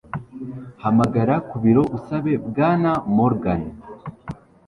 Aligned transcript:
Hamagara 0.83 1.35
ku 1.49 1.55
biro 1.63 1.83
usabe 1.97 2.33
Bwana 2.47 2.91
Morgan 3.15 3.61